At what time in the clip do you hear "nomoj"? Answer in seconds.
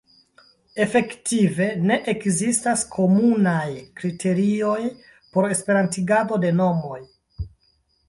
6.65-7.01